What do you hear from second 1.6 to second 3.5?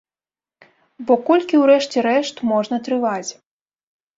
рэшце рэшт можна трываць?